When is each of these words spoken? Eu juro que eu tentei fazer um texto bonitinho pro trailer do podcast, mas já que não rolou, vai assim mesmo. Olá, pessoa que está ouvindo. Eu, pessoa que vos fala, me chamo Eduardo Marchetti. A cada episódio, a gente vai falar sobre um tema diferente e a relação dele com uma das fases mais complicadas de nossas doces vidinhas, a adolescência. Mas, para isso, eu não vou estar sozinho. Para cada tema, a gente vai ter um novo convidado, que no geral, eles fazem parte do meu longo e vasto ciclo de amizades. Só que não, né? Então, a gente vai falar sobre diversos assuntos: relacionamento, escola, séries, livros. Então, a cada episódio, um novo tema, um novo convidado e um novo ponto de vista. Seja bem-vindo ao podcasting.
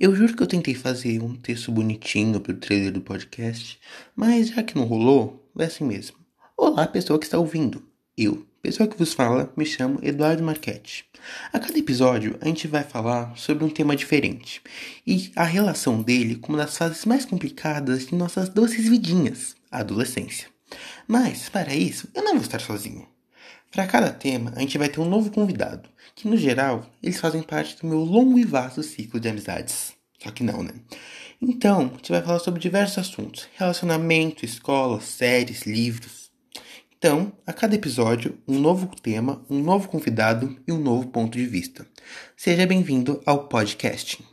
Eu 0.00 0.16
juro 0.16 0.34
que 0.34 0.42
eu 0.42 0.46
tentei 0.46 0.74
fazer 0.74 1.20
um 1.20 1.36
texto 1.36 1.70
bonitinho 1.70 2.40
pro 2.40 2.54
trailer 2.54 2.90
do 2.90 3.02
podcast, 3.02 3.78
mas 4.16 4.48
já 4.48 4.62
que 4.62 4.74
não 4.74 4.86
rolou, 4.86 5.46
vai 5.54 5.66
assim 5.66 5.84
mesmo. 5.84 6.16
Olá, 6.56 6.86
pessoa 6.86 7.18
que 7.18 7.26
está 7.26 7.38
ouvindo. 7.38 7.82
Eu, 8.16 8.46
pessoa 8.62 8.88
que 8.88 8.96
vos 8.96 9.12
fala, 9.12 9.52
me 9.54 9.66
chamo 9.66 9.98
Eduardo 10.02 10.42
Marchetti. 10.42 11.04
A 11.52 11.58
cada 11.58 11.78
episódio, 11.78 12.38
a 12.40 12.46
gente 12.46 12.66
vai 12.66 12.82
falar 12.82 13.36
sobre 13.36 13.62
um 13.62 13.68
tema 13.68 13.94
diferente 13.94 14.62
e 15.06 15.30
a 15.36 15.44
relação 15.44 16.00
dele 16.00 16.36
com 16.36 16.54
uma 16.54 16.64
das 16.64 16.78
fases 16.78 17.04
mais 17.04 17.26
complicadas 17.26 18.06
de 18.06 18.14
nossas 18.14 18.48
doces 18.48 18.88
vidinhas, 18.88 19.54
a 19.70 19.80
adolescência. 19.80 20.48
Mas, 21.06 21.50
para 21.50 21.74
isso, 21.74 22.08
eu 22.14 22.24
não 22.24 22.36
vou 22.36 22.42
estar 22.42 22.62
sozinho. 22.62 23.06
Para 23.70 23.86
cada 23.86 24.10
tema, 24.10 24.52
a 24.56 24.60
gente 24.60 24.76
vai 24.76 24.88
ter 24.88 25.00
um 25.00 25.08
novo 25.08 25.30
convidado, 25.30 25.88
que 26.16 26.26
no 26.26 26.36
geral, 26.36 26.90
eles 27.00 27.20
fazem 27.20 27.40
parte 27.40 27.80
do 27.80 27.86
meu 27.86 28.00
longo 28.00 28.36
e 28.36 28.44
vasto 28.44 28.82
ciclo 28.82 29.20
de 29.20 29.28
amizades. 29.28 29.94
Só 30.18 30.32
que 30.32 30.42
não, 30.42 30.62
né? 30.62 30.72
Então, 31.40 31.82
a 31.82 31.96
gente 31.96 32.10
vai 32.10 32.20
falar 32.20 32.40
sobre 32.40 32.60
diversos 32.60 32.98
assuntos: 32.98 33.48
relacionamento, 33.54 34.44
escola, 34.44 35.00
séries, 35.00 35.62
livros. 35.62 36.32
Então, 36.98 37.32
a 37.46 37.52
cada 37.52 37.76
episódio, 37.76 38.36
um 38.46 38.58
novo 38.58 38.90
tema, 39.00 39.40
um 39.48 39.62
novo 39.62 39.88
convidado 39.88 40.58
e 40.66 40.72
um 40.72 40.78
novo 40.78 41.06
ponto 41.06 41.38
de 41.38 41.46
vista. 41.46 41.86
Seja 42.36 42.66
bem-vindo 42.66 43.22
ao 43.24 43.46
podcasting. 43.46 44.29